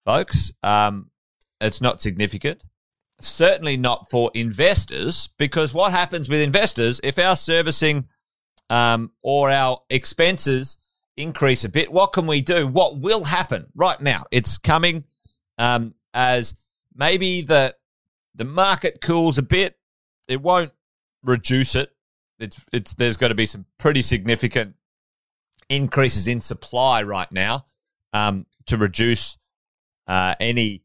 folks. 0.05 0.51
Um, 0.61 1.09
it's 1.59 1.81
not 1.81 2.01
significant. 2.01 2.63
Certainly 3.19 3.77
not 3.77 4.09
for 4.09 4.31
investors, 4.33 5.29
because 5.37 5.73
what 5.73 5.91
happens 5.91 6.29
with 6.29 6.41
investors 6.41 6.99
if 7.03 7.17
our 7.17 7.35
servicing 7.35 8.07
um, 8.69 9.11
or 9.21 9.49
our 9.49 9.79
expenses 9.89 10.77
increase 11.15 11.63
a 11.63 11.69
bit, 11.69 11.91
what 11.91 12.13
can 12.13 12.27
we 12.27 12.41
do? 12.41 12.67
What 12.67 12.99
will 12.99 13.23
happen 13.23 13.67
right 13.75 13.99
now? 14.01 14.23
It's 14.31 14.57
coming 14.57 15.03
um, 15.57 15.93
as 16.13 16.55
maybe 16.95 17.41
the 17.41 17.75
the 18.35 18.45
market 18.45 18.99
cools 19.01 19.37
a 19.37 19.43
bit. 19.43 19.77
It 20.27 20.41
won't 20.41 20.71
reduce 21.23 21.75
it. 21.75 21.91
It's 22.39 22.63
it's 22.71 22.95
there's 22.95 23.17
got 23.17 23.29
to 23.29 23.35
be 23.35 23.45
some 23.45 23.65
pretty 23.77 24.01
significant 24.01 24.75
increases 25.69 26.27
in 26.27 26.41
supply 26.41 27.03
right 27.03 27.31
now 27.31 27.65
um, 28.13 28.45
to 28.67 28.77
reduce 28.77 29.37
uh, 30.07 30.35
any 30.39 30.83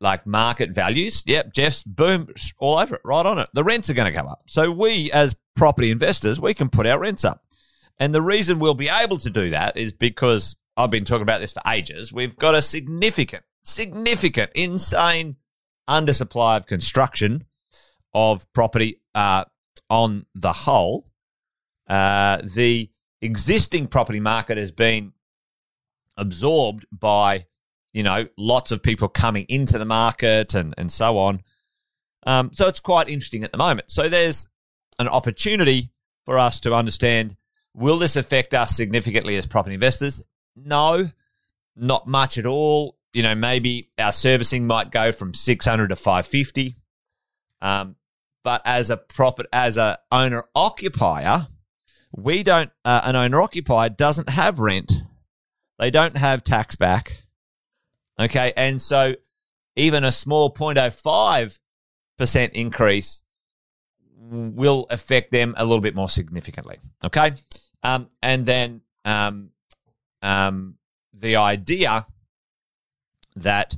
like 0.00 0.26
market 0.26 0.70
values. 0.70 1.22
Yep, 1.26 1.52
Jeff's 1.52 1.82
boom 1.82 2.28
all 2.58 2.78
over 2.78 2.96
it, 2.96 3.00
right 3.04 3.24
on 3.24 3.38
it. 3.38 3.48
The 3.54 3.64
rents 3.64 3.88
are 3.90 3.94
going 3.94 4.12
to 4.12 4.20
go 4.22 4.28
up. 4.28 4.42
So 4.46 4.70
we 4.70 5.10
as 5.12 5.36
property 5.56 5.90
investors, 5.90 6.40
we 6.40 6.54
can 6.54 6.68
put 6.68 6.86
our 6.86 6.98
rents 6.98 7.24
up. 7.24 7.42
And 7.98 8.14
the 8.14 8.22
reason 8.22 8.58
we'll 8.58 8.74
be 8.74 8.88
able 8.88 9.18
to 9.18 9.30
do 9.30 9.50
that 9.50 9.76
is 9.76 9.92
because 9.92 10.56
I've 10.76 10.90
been 10.90 11.04
talking 11.04 11.22
about 11.22 11.40
this 11.40 11.52
for 11.52 11.62
ages. 11.66 12.12
We've 12.12 12.36
got 12.36 12.54
a 12.54 12.62
significant, 12.62 13.44
significant, 13.62 14.50
insane 14.54 15.36
undersupply 15.88 16.56
of 16.56 16.66
construction 16.66 17.44
of 18.12 18.50
property 18.52 19.00
uh, 19.14 19.44
on 19.88 20.26
the 20.34 20.52
whole. 20.52 21.10
Uh, 21.86 22.40
the 22.54 22.90
existing 23.24 23.88
property 23.88 24.20
market 24.20 24.58
has 24.58 24.70
been 24.70 25.12
absorbed 26.16 26.86
by, 26.92 27.46
you 27.92 28.02
know, 28.02 28.26
lots 28.36 28.70
of 28.70 28.82
people 28.82 29.08
coming 29.08 29.46
into 29.48 29.78
the 29.78 29.84
market 29.84 30.54
and, 30.54 30.74
and 30.78 30.92
so 30.92 31.18
on. 31.18 31.42
Um, 32.26 32.50
so 32.52 32.68
it's 32.68 32.80
quite 32.80 33.08
interesting 33.08 33.44
at 33.44 33.52
the 33.52 33.58
moment. 33.58 33.90
So 33.90 34.08
there's 34.08 34.48
an 34.98 35.08
opportunity 35.08 35.90
for 36.24 36.38
us 36.38 36.60
to 36.60 36.74
understand 36.74 37.36
Will 37.74 37.98
this 37.98 38.14
affect 38.14 38.54
us 38.54 38.74
significantly 38.74 39.36
as 39.36 39.46
property 39.46 39.74
investors? 39.74 40.22
No, 40.54 41.10
not 41.76 42.06
much 42.06 42.38
at 42.38 42.46
all. 42.46 42.96
You 43.12 43.24
know, 43.24 43.34
maybe 43.34 43.90
our 43.98 44.12
servicing 44.12 44.66
might 44.66 44.90
go 44.90 45.10
from 45.10 45.34
600 45.34 45.88
to 45.88 45.96
550. 45.96 46.76
Um, 47.60 47.96
but 48.44 48.62
as 48.64 48.90
a 48.90 48.96
property, 48.96 49.48
as 49.52 49.76
a 49.76 49.98
owner 50.12 50.44
occupier, 50.54 51.48
we 52.16 52.42
don't. 52.42 52.70
Uh, 52.84 53.02
an 53.04 53.16
owner 53.16 53.40
occupier 53.40 53.88
doesn't 53.88 54.30
have 54.30 54.58
rent. 54.58 54.92
They 55.78 55.90
don't 55.90 56.16
have 56.16 56.44
tax 56.44 56.76
back. 56.76 57.22
Okay, 58.18 58.52
and 58.56 58.80
so 58.80 59.14
even 59.76 60.04
a 60.04 60.12
small 60.12 60.52
0.05 60.52 61.58
percent 62.16 62.52
increase 62.54 63.24
will 64.16 64.86
affect 64.90 65.30
them 65.30 65.54
a 65.56 65.64
little 65.64 65.80
bit 65.80 65.94
more 65.94 66.08
significantly. 66.08 66.78
Okay. 67.04 67.32
Um, 67.82 68.08
and 68.22 68.46
then 68.46 68.80
um, 69.04 69.50
um, 70.22 70.76
the 71.12 71.36
idea 71.36 72.06
that 73.36 73.76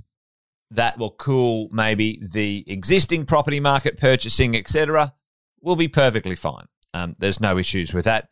that 0.70 0.98
will 0.98 1.10
cool 1.10 1.68
maybe 1.72 2.20
the 2.22 2.64
existing 2.66 3.24
property 3.24 3.60
market 3.60 3.98
purchasing, 3.98 4.54
etc., 4.54 5.14
will 5.60 5.76
be 5.76 5.88
perfectly 5.88 6.36
fine. 6.36 6.66
Um, 6.96 7.14
there's 7.18 7.40
no 7.40 7.58
issues 7.58 7.92
with 7.92 8.06
that. 8.06 8.30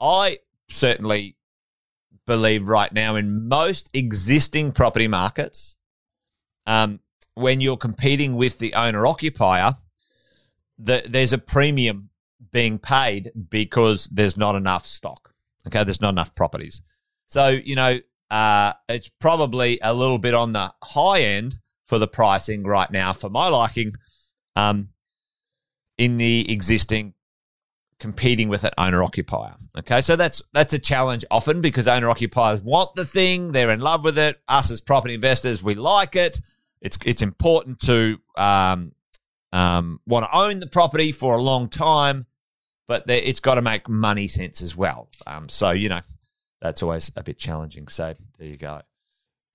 I 0.00 0.38
certainly 0.68 1.36
believe 2.26 2.68
right 2.68 2.92
now 2.92 3.16
in 3.16 3.48
most 3.48 3.88
existing 3.94 4.72
property 4.72 5.08
markets, 5.08 5.76
um, 6.66 7.00
when 7.34 7.62
you're 7.62 7.78
competing 7.78 8.36
with 8.36 8.58
the 8.58 8.74
owner 8.74 9.06
occupier, 9.06 9.76
the, 10.78 11.02
there's 11.08 11.32
a 11.32 11.38
premium 11.38 12.10
being 12.50 12.78
paid 12.78 13.32
because 13.48 14.06
there's 14.12 14.36
not 14.36 14.56
enough 14.56 14.86
stock. 14.86 15.32
Okay, 15.66 15.82
there's 15.82 16.00
not 16.00 16.10
enough 16.10 16.34
properties. 16.34 16.82
So, 17.28 17.48
you 17.48 17.76
know, 17.76 17.98
uh, 18.30 18.74
it's 18.90 19.08
probably 19.20 19.78
a 19.82 19.94
little 19.94 20.18
bit 20.18 20.34
on 20.34 20.52
the 20.52 20.74
high 20.82 21.22
end 21.22 21.56
for 21.86 21.98
the 21.98 22.08
pricing 22.08 22.64
right 22.64 22.90
now 22.90 23.14
for 23.14 23.30
my 23.30 23.48
liking 23.48 23.94
um, 24.54 24.90
in 25.96 26.18
the 26.18 26.52
existing 26.52 27.14
competing 28.02 28.50
with 28.50 28.64
an 28.64 28.72
owner 28.76 29.02
occupier. 29.02 29.54
Okay, 29.78 30.02
so 30.02 30.16
that's 30.16 30.42
that's 30.52 30.74
a 30.74 30.78
challenge 30.78 31.24
often 31.30 31.62
because 31.62 31.88
owner 31.88 32.10
occupiers 32.10 32.60
want 32.60 32.94
the 32.94 33.06
thing, 33.06 33.52
they're 33.52 33.70
in 33.70 33.80
love 33.80 34.04
with 34.04 34.18
it. 34.18 34.38
Us 34.48 34.70
as 34.70 34.82
property 34.82 35.14
investors, 35.14 35.62
we 35.62 35.74
like 35.74 36.16
it. 36.16 36.38
It's 36.82 36.98
it's 37.06 37.22
important 37.22 37.80
to 37.80 38.18
um, 38.36 38.92
um, 39.52 40.00
want 40.06 40.26
to 40.26 40.36
own 40.36 40.60
the 40.60 40.66
property 40.66 41.12
for 41.12 41.34
a 41.34 41.40
long 41.40 41.70
time 41.70 42.26
but 42.92 43.08
it's 43.08 43.40
got 43.40 43.54
to 43.54 43.62
make 43.62 43.88
money 43.88 44.28
sense 44.28 44.60
as 44.60 44.76
well. 44.76 45.08
Um, 45.26 45.48
so 45.48 45.70
you 45.70 45.88
know 45.88 46.00
that's 46.60 46.82
always 46.82 47.10
a 47.16 47.22
bit 47.22 47.38
challenging. 47.38 47.88
So 47.88 48.12
there 48.38 48.48
you 48.48 48.58
go. 48.58 48.82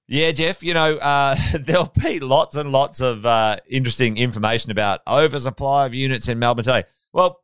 Yeah, 0.07 0.31
Jeff. 0.31 0.63
You 0.63 0.73
know 0.73 0.97
uh, 0.97 1.35
there'll 1.59 1.93
be 2.01 2.19
lots 2.19 2.55
and 2.55 2.71
lots 2.71 2.99
of 2.99 3.25
uh, 3.27 3.57
interesting 3.67 4.17
information 4.17 4.71
about 4.71 5.01
oversupply 5.07 5.85
of 5.85 5.93
units 5.93 6.27
in 6.27 6.39
Melbourne 6.39 6.63
today. 6.63 6.85
Well, 7.13 7.41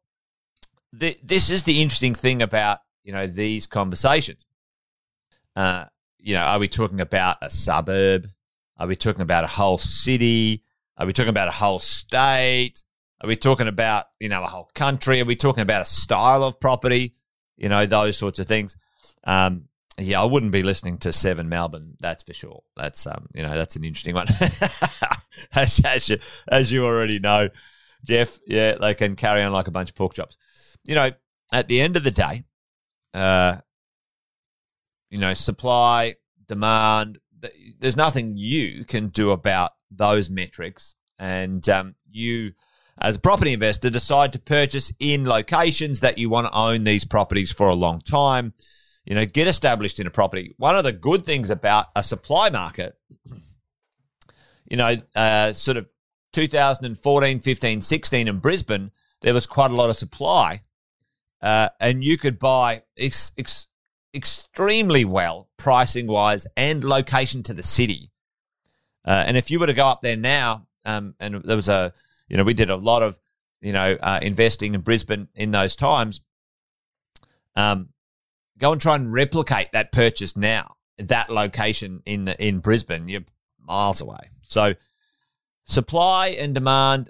the, 0.93 1.17
this 1.23 1.49
is 1.49 1.63
the 1.63 1.81
interesting 1.81 2.13
thing 2.13 2.41
about 2.41 2.79
you 3.03 3.11
know 3.11 3.27
these 3.27 3.67
conversations. 3.67 4.45
Uh, 5.55 5.85
you 6.19 6.35
know, 6.35 6.41
are 6.41 6.59
we 6.59 6.67
talking 6.67 7.01
about 7.01 7.37
a 7.41 7.49
suburb? 7.49 8.27
Are 8.77 8.87
we 8.87 8.95
talking 8.95 9.21
about 9.21 9.43
a 9.43 9.47
whole 9.47 9.77
city? 9.77 10.63
Are 10.97 11.05
we 11.05 11.13
talking 11.13 11.29
about 11.29 11.47
a 11.47 11.51
whole 11.51 11.79
state? 11.79 12.83
Are 13.21 13.27
we 13.27 13.35
talking 13.35 13.67
about 13.67 14.05
you 14.19 14.29
know 14.29 14.43
a 14.43 14.47
whole 14.47 14.69
country? 14.75 15.19
Are 15.19 15.25
we 15.25 15.35
talking 15.35 15.63
about 15.63 15.81
a 15.81 15.85
style 15.85 16.43
of 16.43 16.59
property? 16.59 17.15
You 17.57 17.69
know 17.69 17.85
those 17.85 18.17
sorts 18.17 18.39
of 18.39 18.47
things. 18.47 18.77
Um, 19.23 19.65
yeah, 19.97 20.21
I 20.21 20.25
wouldn't 20.25 20.51
be 20.51 20.63
listening 20.63 20.97
to 20.99 21.13
Seven 21.13 21.49
Melbourne. 21.49 21.95
That's 21.99 22.23
for 22.23 22.33
sure. 22.33 22.63
That's 22.75 23.05
um, 23.07 23.27
you 23.33 23.43
know, 23.43 23.55
that's 23.55 23.75
an 23.75 23.83
interesting 23.83 24.15
one. 24.15 24.27
as, 25.55 25.81
as, 25.83 26.09
you 26.09 26.17
as 26.47 26.71
you 26.71 26.85
already 26.85 27.19
know, 27.19 27.49
Jeff. 28.05 28.39
Yeah, 28.45 28.75
they 28.75 28.93
can 28.93 29.15
carry 29.15 29.41
on 29.41 29.53
like 29.53 29.67
a 29.67 29.71
bunch 29.71 29.89
of 29.89 29.95
pork 29.95 30.13
chops. 30.13 30.37
You 30.85 30.95
know, 30.95 31.11
at 31.51 31.67
the 31.67 31.81
end 31.81 31.97
of 31.97 32.03
the 32.03 32.11
day, 32.11 32.43
uh, 33.13 33.57
you 35.09 35.19
know, 35.19 35.33
supply, 35.33 36.15
demand. 36.47 37.19
There's 37.79 37.97
nothing 37.97 38.37
you 38.37 38.85
can 38.85 39.09
do 39.09 39.31
about 39.31 39.71
those 39.91 40.29
metrics, 40.29 40.95
and 41.19 41.67
um, 41.67 41.95
you, 42.09 42.53
as 42.97 43.17
a 43.17 43.19
property 43.19 43.53
investor, 43.53 43.89
decide 43.89 44.33
to 44.33 44.39
purchase 44.39 44.93
in 44.99 45.25
locations 45.25 45.99
that 45.99 46.17
you 46.17 46.29
want 46.29 46.47
to 46.47 46.57
own 46.57 46.85
these 46.85 47.05
properties 47.05 47.51
for 47.51 47.67
a 47.67 47.75
long 47.75 47.99
time 47.99 48.53
you 49.05 49.15
know, 49.15 49.25
get 49.25 49.47
established 49.47 49.99
in 49.99 50.07
a 50.07 50.11
property. 50.11 50.53
One 50.57 50.75
of 50.75 50.83
the 50.83 50.91
good 50.91 51.25
things 51.25 51.49
about 51.49 51.87
a 51.95 52.03
supply 52.03 52.49
market, 52.49 52.97
you 54.69 54.77
know, 54.77 54.95
uh, 55.15 55.53
sort 55.53 55.77
of 55.77 55.87
2014, 56.31 57.39
15, 57.39 57.81
16 57.81 58.27
in 58.27 58.39
Brisbane, 58.39 58.91
there 59.21 59.33
was 59.33 59.45
quite 59.45 59.71
a 59.71 59.75
lot 59.75 59.89
of 59.89 59.97
supply. 59.97 60.61
Uh, 61.43 61.69
and 61.79 62.03
you 62.03 62.17
could 62.17 62.39
buy 62.39 62.81
ex- 62.97 63.33
ex- 63.37 63.67
extremely 64.15 65.05
well, 65.05 65.49
pricing 65.57 66.07
wise, 66.07 66.47
and 66.57 66.83
location 66.83 67.43
to 67.43 67.53
the 67.53 67.61
city. 67.61 68.09
Uh, 69.05 69.25
and 69.27 69.37
if 69.37 69.51
you 69.51 69.59
were 69.59 69.67
to 69.67 69.73
go 69.73 69.85
up 69.85 70.01
there 70.01 70.17
now, 70.17 70.65
um, 70.85 71.13
and 71.19 71.43
there 71.43 71.57
was 71.57 71.69
a, 71.69 71.93
you 72.29 72.37
know, 72.37 72.45
we 72.45 72.53
did 72.55 72.69
a 72.69 72.75
lot 72.75 73.03
of, 73.03 73.19
you 73.61 73.73
know, 73.73 73.97
uh, 74.01 74.19
investing 74.21 74.73
in 74.73 74.81
Brisbane 74.81 75.27
in 75.35 75.51
those 75.51 75.75
times. 75.75 76.21
Um, 77.55 77.89
Go 78.59 78.71
and 78.71 78.79
try 78.79 78.95
and 78.95 79.11
replicate 79.11 79.71
that 79.71 79.91
purchase 79.91 80.37
now, 80.37 80.75
that 80.99 81.29
location 81.31 82.03
in 82.05 82.27
in 82.27 82.59
Brisbane. 82.59 83.09
You're 83.09 83.25
miles 83.59 83.99
away. 83.99 84.29
So 84.43 84.75
supply 85.63 86.27
and 86.27 86.53
demand, 86.53 87.09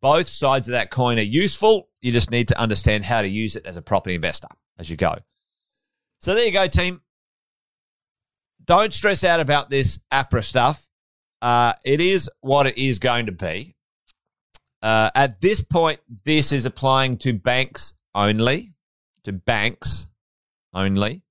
both 0.00 0.28
sides 0.28 0.66
of 0.66 0.72
that 0.72 0.90
coin 0.90 1.18
are 1.18 1.22
useful. 1.22 1.89
You 2.00 2.12
just 2.12 2.30
need 2.30 2.48
to 2.48 2.58
understand 2.58 3.04
how 3.04 3.22
to 3.22 3.28
use 3.28 3.56
it 3.56 3.66
as 3.66 3.76
a 3.76 3.82
property 3.82 4.14
investor 4.14 4.48
as 4.78 4.88
you 4.88 4.96
go. 4.96 5.16
So 6.20 6.34
there 6.34 6.46
you 6.46 6.52
go, 6.52 6.66
team. 6.66 7.00
Don't 8.64 8.92
stress 8.92 9.24
out 9.24 9.40
about 9.40 9.70
this 9.70 10.00
APRA 10.12 10.44
stuff. 10.44 10.86
Uh, 11.42 11.72
it 11.84 12.00
is 12.00 12.30
what 12.40 12.66
it 12.66 12.78
is 12.78 12.98
going 12.98 13.26
to 13.26 13.32
be. 13.32 13.74
Uh, 14.82 15.10
at 15.14 15.40
this 15.40 15.62
point, 15.62 16.00
this 16.24 16.52
is 16.52 16.66
applying 16.66 17.18
to 17.18 17.32
banks 17.32 17.94
only, 18.14 18.72
to 19.24 19.32
banks 19.32 20.06
only. 20.72 21.22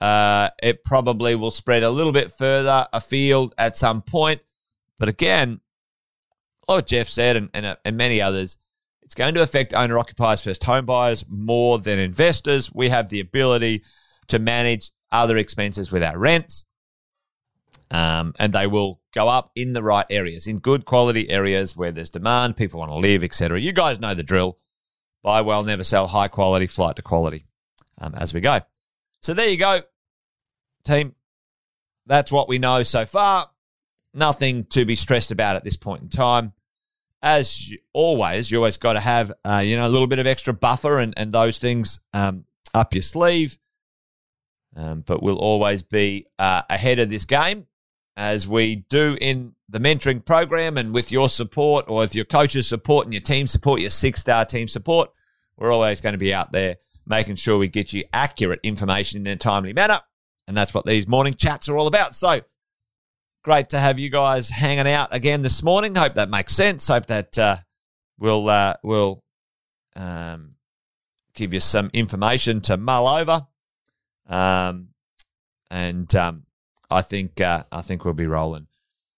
Uh, 0.00 0.50
it 0.62 0.84
probably 0.84 1.34
will 1.34 1.50
spread 1.50 1.82
a 1.82 1.90
little 1.90 2.12
bit 2.12 2.30
further 2.30 2.86
afield 2.92 3.54
at 3.58 3.76
some 3.76 4.02
point. 4.02 4.40
But 4.98 5.08
again, 5.08 5.60
like 6.68 6.86
Jeff 6.86 7.08
said, 7.08 7.36
and, 7.36 7.50
and, 7.54 7.76
and 7.84 7.96
many 7.96 8.20
others, 8.20 8.58
it's 9.08 9.14
going 9.14 9.32
to 9.36 9.42
affect 9.42 9.72
owner 9.72 9.98
occupiers, 9.98 10.42
first 10.42 10.62
home 10.64 10.84
buyers 10.84 11.24
more 11.30 11.78
than 11.78 11.98
investors. 11.98 12.70
We 12.74 12.90
have 12.90 13.08
the 13.08 13.20
ability 13.20 13.82
to 14.26 14.38
manage 14.38 14.90
other 15.10 15.38
expenses 15.38 15.90
with 15.90 16.02
our 16.02 16.18
rents, 16.18 16.66
um, 17.90 18.34
and 18.38 18.52
they 18.52 18.66
will 18.66 19.00
go 19.14 19.26
up 19.26 19.50
in 19.56 19.72
the 19.72 19.82
right 19.82 20.04
areas, 20.10 20.46
in 20.46 20.58
good 20.58 20.84
quality 20.84 21.30
areas 21.30 21.74
where 21.74 21.90
there's 21.90 22.10
demand, 22.10 22.58
people 22.58 22.80
want 22.80 22.90
to 22.90 22.98
live, 22.98 23.24
etc. 23.24 23.58
You 23.58 23.72
guys 23.72 23.98
know 23.98 24.12
the 24.12 24.22
drill. 24.22 24.58
Buy 25.22 25.40
well, 25.40 25.62
never 25.62 25.84
sell, 25.84 26.06
high 26.06 26.28
quality, 26.28 26.66
flight 26.66 26.96
to 26.96 27.02
quality 27.02 27.44
um, 27.96 28.14
as 28.14 28.34
we 28.34 28.42
go. 28.42 28.60
So 29.22 29.32
there 29.32 29.48
you 29.48 29.56
go, 29.56 29.80
team. 30.84 31.14
That's 32.04 32.30
what 32.30 32.46
we 32.46 32.58
know 32.58 32.82
so 32.82 33.06
far. 33.06 33.48
Nothing 34.12 34.66
to 34.66 34.84
be 34.84 34.96
stressed 34.96 35.30
about 35.30 35.56
at 35.56 35.64
this 35.64 35.78
point 35.78 36.02
in 36.02 36.08
time. 36.10 36.52
As 37.22 37.72
always, 37.92 38.50
you 38.50 38.58
always 38.58 38.76
got 38.76 38.92
to 38.92 39.00
have 39.00 39.32
uh, 39.44 39.62
you 39.64 39.76
know 39.76 39.86
a 39.86 39.90
little 39.90 40.06
bit 40.06 40.18
of 40.18 40.26
extra 40.26 40.54
buffer 40.54 40.98
and, 40.98 41.14
and 41.16 41.32
those 41.32 41.58
things 41.58 42.00
um, 42.12 42.44
up 42.74 42.94
your 42.94 43.02
sleeve. 43.02 43.58
Um, 44.76 45.02
but 45.04 45.22
we'll 45.22 45.38
always 45.38 45.82
be 45.82 46.26
uh, 46.38 46.62
ahead 46.70 47.00
of 47.00 47.08
this 47.08 47.24
game 47.24 47.66
as 48.16 48.46
we 48.46 48.76
do 48.88 49.16
in 49.20 49.54
the 49.68 49.78
mentoring 49.78 50.24
program 50.24 50.76
and 50.76 50.92
with 50.92 51.12
your 51.12 51.28
support 51.28 51.84
or 51.88 52.00
with 52.00 52.14
your 52.14 52.24
coach's 52.24 52.68
support 52.68 53.06
and 53.06 53.14
your 53.14 53.22
team 53.22 53.46
support, 53.46 53.80
your 53.80 53.90
six 53.90 54.20
star 54.20 54.44
team 54.44 54.68
support. 54.68 55.10
We're 55.56 55.72
always 55.72 56.00
going 56.00 56.12
to 56.12 56.18
be 56.18 56.32
out 56.32 56.52
there 56.52 56.76
making 57.06 57.36
sure 57.36 57.58
we 57.58 57.68
get 57.68 57.92
you 57.92 58.04
accurate 58.12 58.60
information 58.62 59.26
in 59.26 59.32
a 59.32 59.36
timely 59.36 59.72
manner. 59.72 60.00
And 60.46 60.56
that's 60.56 60.72
what 60.72 60.86
these 60.86 61.08
morning 61.08 61.34
chats 61.34 61.68
are 61.68 61.76
all 61.76 61.86
about. 61.86 62.14
So 62.14 62.42
great 63.42 63.70
to 63.70 63.78
have 63.78 63.98
you 63.98 64.10
guys 64.10 64.50
hanging 64.50 64.92
out 64.92 65.14
again 65.14 65.42
this 65.42 65.62
morning. 65.62 65.94
Hope 65.94 66.14
that 66.14 66.30
makes 66.30 66.54
sense. 66.54 66.88
Hope 66.88 67.06
that 67.06 67.38
uh, 67.38 67.56
we'll 68.18 68.48
uh, 68.48 68.74
we'll 68.82 69.22
um, 69.96 70.54
give 71.34 71.54
you 71.54 71.60
some 71.60 71.90
information 71.92 72.60
to 72.62 72.76
mull 72.76 73.08
over. 73.08 73.46
Um, 74.26 74.88
and 75.70 76.14
um, 76.14 76.44
I 76.90 77.02
think 77.02 77.40
uh, 77.40 77.64
I 77.70 77.82
think 77.82 78.04
we'll 78.04 78.14
be 78.14 78.26
rolling. 78.26 78.66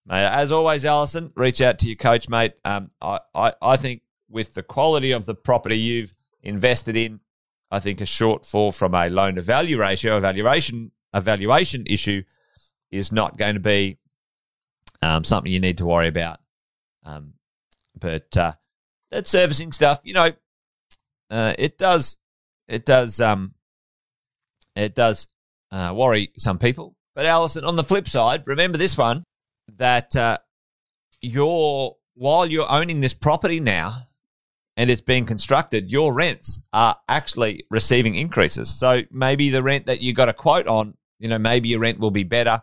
As 0.09 0.51
always, 0.51 0.83
Allison, 0.83 1.31
reach 1.35 1.61
out 1.61 1.79
to 1.79 1.87
your 1.87 1.95
coach, 1.95 2.27
mate. 2.27 2.53
Um, 2.65 2.91
I, 3.01 3.19
I, 3.33 3.53
I 3.61 3.77
think 3.77 4.01
with 4.29 4.53
the 4.55 4.63
quality 4.63 5.11
of 5.11 5.25
the 5.25 5.35
property 5.35 5.77
you've 5.77 6.13
invested 6.43 6.97
in, 6.97 7.21
I 7.69 7.79
think 7.79 8.01
a 8.01 8.05
shortfall 8.05 8.75
from 8.75 8.93
a 8.93 9.07
loan 9.09 9.35
to 9.35 9.41
value 9.41 9.79
ratio, 9.79 10.17
evaluation, 10.17 10.91
evaluation 11.13 11.85
issue 11.87 12.23
is 12.89 13.13
not 13.13 13.37
going 13.37 13.53
to 13.53 13.61
be 13.61 13.99
um, 15.01 15.23
something 15.23 15.51
you 15.51 15.59
need 15.59 15.77
to 15.79 15.85
worry 15.85 16.07
about. 16.07 16.39
Um, 17.03 17.33
but 17.99 18.35
uh, 18.37 18.53
that 19.11 19.27
servicing 19.27 19.71
stuff, 19.71 20.01
you 20.03 20.13
know, 20.13 20.31
uh, 21.29 21.53
it 21.57 21.77
does, 21.77 22.17
it 22.67 22.85
does, 22.85 23.19
um, 23.19 23.53
it 24.75 24.95
does 24.95 25.27
uh, 25.71 25.93
worry 25.95 26.31
some 26.37 26.57
people. 26.57 26.95
But 27.15 27.25
Allison, 27.25 27.65
on 27.65 27.75
the 27.75 27.83
flip 27.83 28.07
side, 28.07 28.43
remember 28.47 28.77
this 28.77 28.97
one 28.97 29.23
that 29.77 30.15
uh, 30.15 30.37
you're 31.21 31.95
while 32.15 32.45
you're 32.45 32.71
owning 32.71 32.99
this 32.99 33.13
property 33.13 33.59
now, 33.59 33.95
and 34.77 34.89
it's 34.89 35.01
being 35.01 35.25
constructed, 35.25 35.91
your 35.91 36.13
rents 36.13 36.61
are 36.71 36.97
actually 37.07 37.65
receiving 37.69 38.15
increases. 38.15 38.69
So 38.77 39.01
maybe 39.11 39.49
the 39.49 39.63
rent 39.63 39.87
that 39.87 40.01
you 40.01 40.13
got 40.13 40.29
a 40.29 40.33
quote 40.33 40.67
on, 40.67 40.95
you 41.19 41.29
know, 41.29 41.39
maybe 41.39 41.69
your 41.69 41.79
rent 41.79 41.99
will 41.99 42.11
be 42.11 42.23
better 42.23 42.61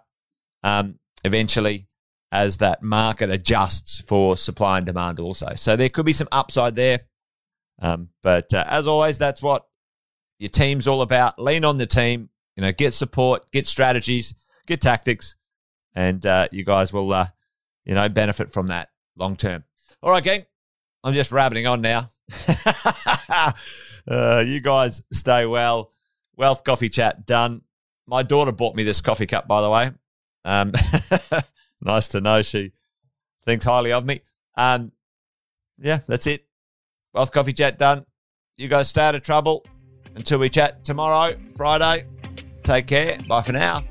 um, 0.62 0.98
eventually 1.24 1.88
as 2.30 2.58
that 2.58 2.82
market 2.82 3.30
adjusts 3.30 4.00
for 4.00 4.36
supply 4.36 4.78
and 4.78 4.86
demand 4.86 5.18
also. 5.18 5.52
So 5.56 5.76
there 5.76 5.88
could 5.88 6.06
be 6.06 6.12
some 6.12 6.28
upside 6.30 6.74
there. 6.74 7.00
Um, 7.80 8.10
but 8.22 8.52
uh, 8.52 8.64
as 8.68 8.86
always, 8.86 9.18
that's 9.18 9.42
what 9.42 9.66
your 10.38 10.50
team's 10.50 10.86
all 10.86 11.02
about. 11.02 11.38
Lean 11.38 11.64
on 11.64 11.78
the 11.78 11.86
team, 11.86 12.28
you 12.56 12.62
know, 12.62 12.72
get 12.72 12.92
support, 12.92 13.50
get 13.50 13.66
strategies, 13.66 14.34
get 14.66 14.80
tactics, 14.80 15.36
and 15.94 16.24
uh, 16.26 16.48
you 16.50 16.64
guys 16.64 16.92
will, 16.92 17.12
uh, 17.12 17.26
you 17.84 17.94
know, 17.94 18.08
benefit 18.08 18.52
from 18.52 18.66
that 18.66 18.90
long 19.16 19.36
term. 19.36 19.64
All 20.02 20.10
right, 20.10 20.22
gang. 20.22 20.44
I'm 21.04 21.14
just 21.14 21.32
rabbiting 21.32 21.66
on 21.66 21.80
now. 21.80 22.10
uh, 24.08 24.44
you 24.46 24.60
guys 24.60 25.02
stay 25.12 25.46
well. 25.46 25.92
Wealth 26.36 26.64
coffee 26.64 26.88
chat 26.88 27.26
done. 27.26 27.62
My 28.06 28.22
daughter 28.22 28.52
bought 28.52 28.74
me 28.74 28.84
this 28.84 29.00
coffee 29.00 29.26
cup, 29.26 29.48
by 29.48 29.62
the 29.62 29.70
way. 29.70 29.90
Um, 30.44 30.72
nice 31.80 32.08
to 32.08 32.20
know 32.20 32.42
she 32.42 32.72
thinks 33.44 33.64
highly 33.64 33.92
of 33.92 34.04
me. 34.04 34.20
Um, 34.56 34.92
yeah, 35.78 36.00
that's 36.06 36.26
it. 36.26 36.44
Wealth 37.14 37.32
coffee 37.32 37.52
chat 37.52 37.78
done. 37.78 38.04
You 38.56 38.68
guys 38.68 38.88
stay 38.88 39.02
out 39.02 39.14
of 39.14 39.22
trouble 39.22 39.64
until 40.16 40.38
we 40.38 40.48
chat 40.48 40.84
tomorrow, 40.84 41.38
Friday. 41.56 42.06
Take 42.62 42.86
care. 42.88 43.18
Bye 43.28 43.42
for 43.42 43.52
now. 43.52 43.84